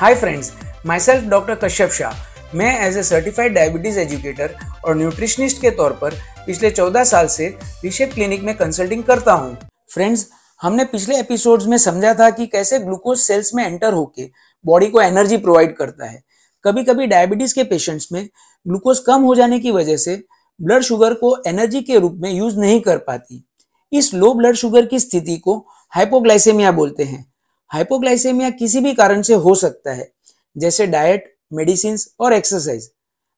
[0.00, 0.50] Hi friends
[0.86, 5.92] my self doctor Kashyap Shah मैं as a certified diabetes educator और nutritionist के तौर
[6.02, 6.14] पर
[6.46, 7.46] पिछले 14 साल से
[7.84, 9.56] रिशेप क्लिनिक में कंसल्टिंग करता हूँ।
[9.94, 10.26] फ्रेंड्स
[10.60, 14.28] हमने पिछले एपिसोड्स में समझा था कि कैसे ग्लूकोज सेल्स में एंटर होके
[14.64, 16.22] बॉडी को एनर्जी प्रोवाइड करता है।
[16.64, 18.24] कभी कभी डायबिटीज़ के पेशेंट्स में
[18.66, 20.22] ग्लूकोज कम हो जाने की वजह से
[20.60, 23.44] ब्लड शुगर को एनर्जी के रूप में यूज़ नहीं कर पाती।
[23.92, 25.58] इस लो ब्लड शुगर की स्थिति को
[25.92, 27.24] हाइपोग्लाइसेमिया बोलते हैं।
[27.70, 30.10] हाइपोग्लाइसेमिया किसी भी कारण से हो सकता है,
[30.56, 32.90] जैसे डाइट मेडिसिन और एक्सरसाइज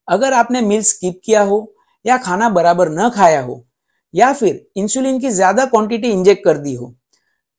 [0.08, 1.72] अगर आपने मील स्किप किया हो
[2.04, 3.64] या खाना बराबर न खाया हो,
[4.14, 6.94] या फिर इंसुलिन की ज़्यादा क्वांटिटी इंजेक्ट कर दी हो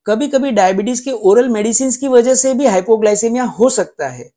[0.05, 4.30] कभी कभी डायबिटीज़ के ओरल मेडिसिन की वजह से भी हाइपोग्लाइसेमिया हो सकता है।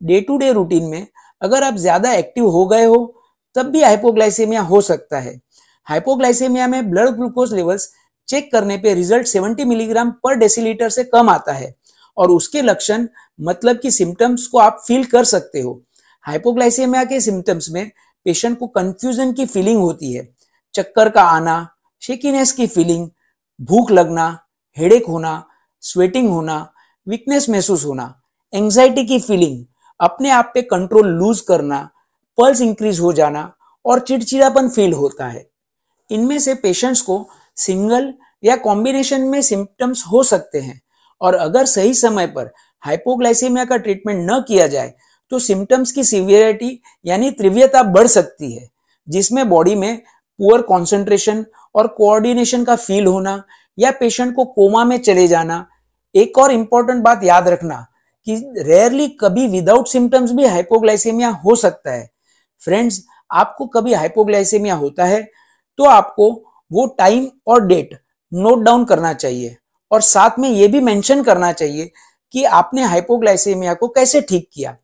[0.00, 1.06] डे टू डे रूटीन में
[1.42, 3.14] अगर आप ज़्यादा एक्टिव हो गए हो,
[3.56, 5.40] तब भी हाइपोग्लाइसेमिया हो सकता है।
[5.88, 7.90] हाइपोग्लाइसेमिया में ब्लड ग्लूकोज लेवल्स
[8.30, 11.74] चेक करने पे रिज़ल्ट 70 मिलीग्राम पर डेसीलीटर से कम आता है।
[12.16, 13.08] और उसके लक्षण
[13.40, 15.82] मतलब कि सिम्टम्स को आप फील कर सकते हो।
[16.20, 17.90] हाइपोग्लाइसेमिया के सिम्टम्स में
[18.24, 20.34] पेशेंट को कंफ्यूजन की फीलिंग होती है।
[20.74, 21.68] चक्कर का आना
[22.00, 23.08] शेकीनेस की फीलिंग,
[23.60, 24.46] भूख लगना
[24.78, 25.46] हेडेक होना
[25.80, 26.72] स्वेटिंग होना
[27.08, 28.22] वीकनेस महसूस होना
[28.54, 29.64] एंजाइटी की फीलिंग,
[30.00, 31.90] अपने आप पे कंट्रोल लूज करना
[32.38, 33.52] पल्स इंक्रीज हो जाना
[33.84, 35.50] और चिड़चिड़ापन फील होता है।
[36.10, 38.12] इनमें से पेशेंट्स को सिंगल
[38.44, 40.80] या कॉम्बिनेशन में सिम्टम्स हो सकते हैं।
[41.20, 44.92] और अगर सही समय पर हाइपोग्लाइसेमिया का ट्रीटमेंट न किया जाए
[45.32, 48.68] तो सिम्टम्स की सिवियरिटी यानी तीव्रता बढ़ सकती है,
[49.08, 50.02] जिसमें बॉडी में
[50.40, 51.44] पुअर कॉन्सेंट्रेशन
[51.74, 53.42] और कोऑर्डिनेशन का फील होना
[53.78, 55.66] या पेशेंट को कोमा में चले जाना।
[56.14, 57.86] एक और इंपॉर्टेंट बात याद रखना
[58.26, 62.08] कि रेयरली कभी विदाउट सिम्टम्स भी हाइपोग्लाइसेमिया हो सकता है।
[62.62, 65.22] फ्रेंड्स, आपको कभी हाइपोग्लाइसेमिया होता है
[65.78, 66.30] तो आपको
[66.70, 67.98] वो टाइम और डेट
[68.32, 69.56] नोट डाउन करना चाहिए।
[69.90, 71.90] और साथ में ये भी मेंशन करना चाहिए
[72.34, 74.76] कि आपने हाइपोग्लाइसेमिया को कैसे ठीक किया।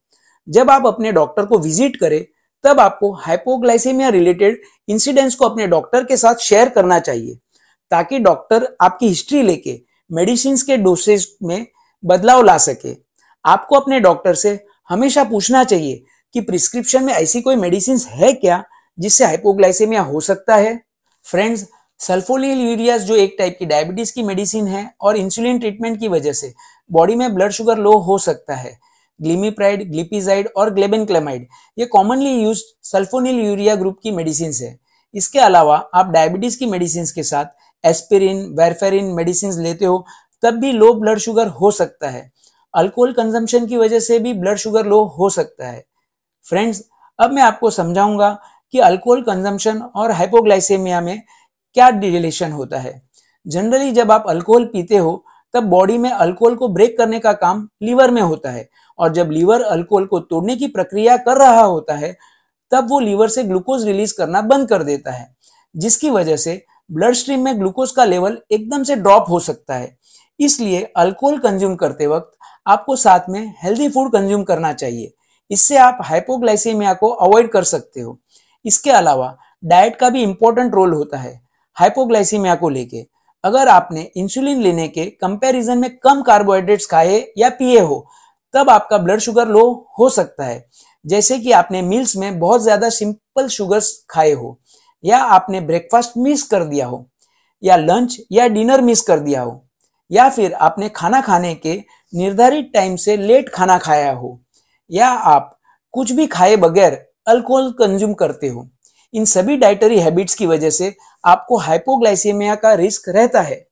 [0.49, 2.25] जब आप अपने डॉक्टर को विज़िट करें,
[2.65, 7.35] तब आपको हाइपोग्लाइसेमिया रिलेटेड इंसिडेंट्स को अपने डॉक्टर के साथ शेयर करना चाहिए,
[7.91, 9.81] ताकि डॉक्टर आपकी हिस्ट्री लेके
[10.11, 11.67] मेडिसिन के डोसेज में
[12.05, 12.97] बदलाव ला सके।
[13.45, 14.59] आपको अपने डॉक्टर से
[14.89, 16.03] हमेशा पूछना चाहिए
[16.35, 18.63] कि प्रिस्क्रिप्शन में ऐसी कोई मेडिसिन है क्या
[18.99, 20.81] जिससे हाइपोग्लाइसेमिया हो सकता है?
[21.27, 21.67] फ्रेंड्स
[22.01, 26.33] सल्फोनिल यूरियाज जो एक टाइप की डायबिटीज़ की मेडिसिन है और इंसुलिन ट्रीटमेंट की वजह
[26.33, 26.53] से
[26.91, 28.79] बॉडी में ब्लड शुगर लो हो सकता है।
[29.21, 31.47] ग्लिमीप्राइड ग्लिपिजाइड और ग्लेबेनक्लेमाइड
[31.79, 34.79] ये commonly use sulphonyl urea group की मेडिसिन है।
[35.15, 37.45] इसके अलावा आप डायबिटीज़ की मेडिसिन के साथ
[37.85, 40.05] एस्पिरिन वेरफेरिन मेडिसिन लेते हो,
[40.43, 42.31] तब भी लो ब्लड शुगर हो सकता है।
[42.75, 45.85] अल्कोहल कंजम्पशन की वजह से भी ब्लड शुगर लो हो सकता है।
[46.47, 46.83] फ्रेंड्स
[47.19, 48.31] अब मैं आपको समझाऊँगा
[48.75, 51.23] कि अल्कोहल कंजम्पशन और हाइपोग्लाइसेमिया में
[51.77, 53.03] क्या रिलेशन होता है?
[53.47, 57.69] जनरली जब आप अल्कोहल पीते हो, तब बॉडी में अल्कोहल को ब्रेक करने का काम
[57.83, 61.95] लीवर में होता है। और जब लीवर अल्कोहल को तोड़ने की प्रक्रिया कर रहा होता
[61.95, 62.17] है,
[62.71, 65.37] तब वो लीवर से ग्लूकोज रिलीज़ करना बंद कर देता है,
[65.77, 69.99] जिसकी वजह से ब्लड स्ट्रीम में ग्लूकोज का लेवल एकदम से ड्रॉप हो सकता है।
[70.41, 75.15] इसलिए अल्कोहल कंज्यूम करते वक्त आपको साथ में हेल्दी फ़ूड कंज्यूम करना चाहिए।
[75.51, 78.19] इससे आप हाइपोग्लाइसेमिया को अवॉइड कर सकते हो।
[78.65, 81.46] इसके अलावा डाइट का भी इंपॉर्टेंट रोल होता है।
[81.77, 83.05] हाइपोग्लाइसीमिया को लेके,
[83.45, 88.07] अगर आपने इंसुलिन लेने के कंपैरिजन में कम कार्बोहाइड्रेट्स खाए या पिए हो,
[88.55, 89.65] तब आपका ब्लड शुगर लो
[89.99, 90.65] हो सकता है।
[91.05, 94.59] जैसे कि आपने मील्स में बहुत ज़्यादा सिंपल शुगर्स खाए हो,
[95.05, 97.07] या आपने ब्रेकफास्ट मिस कर दिया हो,
[97.63, 99.63] या लंच या डिनर मिस कर दिया हो,
[100.11, 101.75] या फिर आपने खाना खाने के
[102.13, 104.41] निर्धारित टाइम से लेट खाना खाया हो,
[104.91, 105.53] या आप
[105.95, 106.93] कुछ भी खाए बगैर
[107.29, 108.69] अल्कोहल कंज्यूम करते हो
[109.15, 110.95] इन सभी डाइटरी हैबिट्स की वजह से
[111.25, 113.67] आपको हाइपोग्लाइसीमिया का रिस्क रहता है।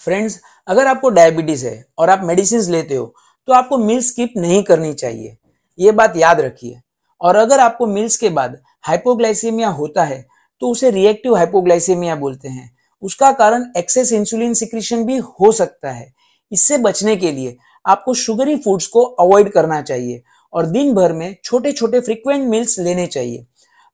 [0.00, 3.14] फ्रेंड्स अगर आपको डायबिटीज़ है और आप मेडिसिन लेते हो
[3.48, 5.36] तो आपको मील स्किप नहीं करनी चाहिए।
[5.78, 6.80] ये बात याद रखिए।
[7.20, 10.24] और अगर आपको मील्स के बाद हाइपोग्लाइसीमिया होता है
[10.62, 12.70] तो उसे रिएक्टिव हाइपोग्लाइसीमिया बोलते हैं।
[13.02, 16.12] उसका कारण एक्सेस इंसुलिन सिक्रीशन भी हो सकता है।
[16.52, 21.36] इससे बचने के लिए आपको शुगरी फूड्स को अवॉइड करना चाहिए और दिन भर में
[21.44, 23.46] छोटे छोटे फ्रिक्वेंट मील्स लेने चाहिए।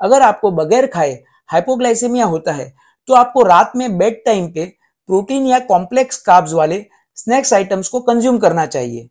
[0.03, 1.13] अगर आपको बगैर खाए
[1.49, 2.73] हाइपोग्लाइसेमिया होता है
[3.09, 4.65] तो आपको रात में बेड टाइम पे
[5.09, 6.85] प्रोटीन या कॉम्प्लेक्स काब्स वाले
[7.17, 9.09] स्नैक्स आइटम्स को कंज्यूम करना चाहिए।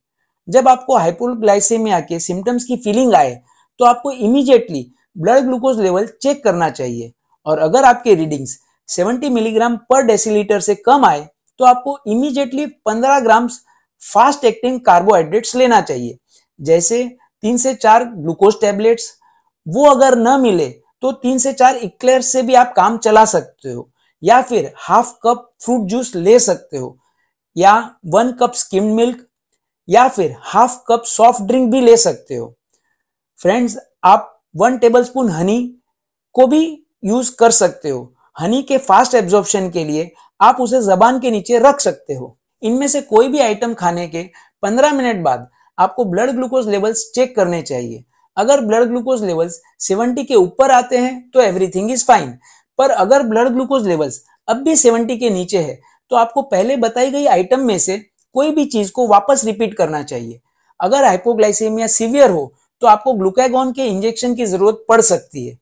[0.48, 3.40] जब आपको हाइपोग्लाइसेमिया के सिम्टम्स की फीलिंग आए
[3.80, 4.86] तो आपको immediately
[5.18, 7.12] blood glucose level check करना चाहिए।
[7.46, 8.58] और अगर आपके रीडिंग्स
[8.90, 11.28] 70 मिलीग्राम पर डेसीलीटर से कम आए
[11.60, 13.48] तो आपको immediately 15 gram
[14.04, 16.18] fast acting carbohydrates लेना चाहिए।
[16.60, 17.04] जैसे
[17.44, 19.12] तीन से चार ग्लूकोज टेबलेट्स
[19.66, 20.68] वो अगर न मिले
[21.04, 23.90] तो तीन से चार इक्लेयर से भी आप काम चला सकते हो,
[24.24, 26.98] या फिर हाफ़ कप फ्रूट जूस ले सकते हो,
[27.56, 27.76] या
[28.06, 29.26] वन कप स्किम्ड मिल्क,
[29.88, 32.54] या फिर हाफ़ कप सॉफ्ट ड्रिंक भी ले सकते हो।
[33.40, 35.60] फ्रेंड्स, आप वन टेबल स्पून हनी
[36.36, 36.64] को भी
[37.04, 40.12] यूज़ कर सकते हो। हनी के फास्ट एब्जॉर्प्शन के लिए
[40.42, 44.24] आप उसे जबान के नीचे रख सकते हो। इनमें से कोई भी आइटम खाने के
[44.64, 48.04] 15 मिनट बाद आपको ब्लड ग्लूकोज लेवल्स चेक करने चाहिए।
[48.38, 52.34] अगर ब्लड ग्लूकोज लेवल्स 70 के ऊपर आते हैं तो एवरीथिंग इज़ फाइन
[52.80, 55.80] पर अगर ब्लड ग्लूकोज लेवल्स अब भी 70 के नीचे है
[56.12, 57.98] तो आपको पहले बताई गई आइटम में से
[58.36, 60.40] कोई भी चीज़ को वापस रिपीट करना चाहिए।
[60.80, 65.58] अगर हाइपोग्लाइसेमिया सीवियर हो तो आपको ग्लूकागॉन के इंजेक्शन की ज़रूरत पड़ सकती है।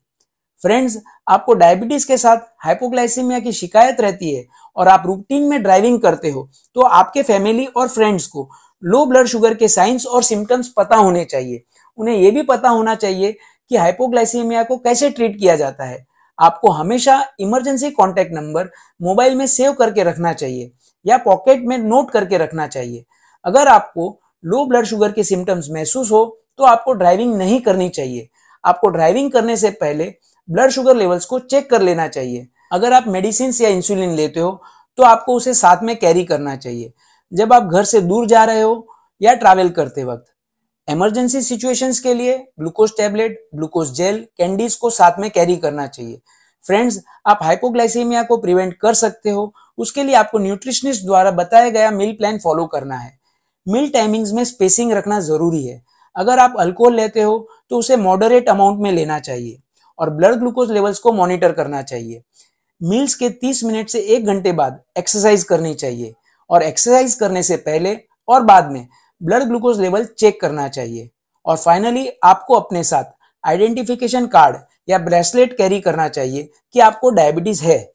[0.61, 4.45] फ्रेंड्स आपको डायबिटीज़ के साथ हाइपोग्लाइसेमिया की शिकायत रहती है
[4.77, 8.49] और आप रूटीन में ड्राइविंग करते हो तो आपके फैमिली और फ्रेंड्स को
[8.83, 11.63] लो ब्लड शुगर के साइंस और सिम्टम्स पता होने चाहिए।
[11.99, 13.31] उन्हें यह भी पता होना चाहिए
[13.71, 16.05] कि हाइपोग्लाइसीमिया को कैसे ट्रीट किया जाता है।
[16.39, 18.69] आपको हमेशा इमरजेंसी कॉन्टेक्ट नंबर
[19.01, 20.71] मोबाइल में सेव करके रखना चाहिए
[21.05, 23.03] या पॉकेट में नोट करके रखना चाहिए।
[23.45, 26.25] अगर आपको लो ब्लड शुगर के सिम्टम्स महसूस हो
[26.57, 28.27] तो आपको ड्राइविंग नहीं करनी चाहिए।
[28.63, 30.13] आपको ड्राइविंग करने से पहले
[30.49, 34.61] ब्लड शुगर लेवल्स को चेक कर लेना चाहिए। अगर आप मेडिसिन या इंसुलिन लेते हो
[34.97, 36.91] तो आपको उसे साथ में कैरी करना चाहिए।
[37.31, 38.87] जब आप घर से दूर जा रहे हो
[39.21, 40.25] या ट्रैवल करते वक्त
[40.89, 46.19] इमरजेंसी सिचुएशंस के लिए glucose tablet glucose gel candies को साथ में कैरी करना चाहिए।
[46.65, 51.91] फ्रेंड्स आप हाइपोग्लाइसीमिया को प्रिवेंट कर सकते हो। उसके लिए आपको न्यूट्रिशनिस्ट द्वारा बताया गया
[51.91, 53.17] मील प्लान फॉलो करना है।
[53.67, 55.81] मील टाइमिंग्स में स्पेसिंग रखना ज़रूरी है।
[56.15, 59.59] अगर आप अल्कोहल लेते हो तो उसे मॉडरेट अमाउंट में लेना चाहिए
[59.99, 62.21] और ब्लड ग्लूकोज लेवल्स को मॉनिटर करना चाहिए।
[62.81, 66.13] मील्स के 30 मिनट से एक घंटे बाद एक्सरसाइज करनी चाहिए
[66.49, 67.97] और एक्सरसाइज करने से पहले
[68.27, 68.87] और बाद में
[69.23, 71.09] ब्लड ग्लूकोज लेवल चेक करना चाहिए।
[71.45, 73.03] और फाइनली आपको अपने साथ
[73.45, 74.57] आइडेंटिफिकेशन कार्ड
[74.89, 77.93] या ब्रेसलेट कैरी करना चाहिए कि आपको डायबिटीज़ है।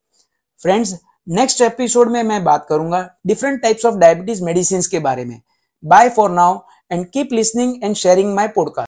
[0.62, 0.98] फ्रेंड्स,
[1.28, 5.40] नेक्स्ट एपिसोड में मैं बात करूँगा different types of diabetes medicine के बारे में।
[5.84, 6.60] Bye for now
[6.92, 8.82] and keep listening and sharing my podcast